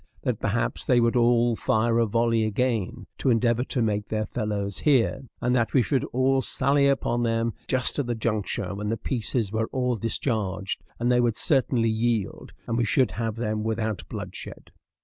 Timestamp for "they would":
0.83-1.15, 11.11-11.37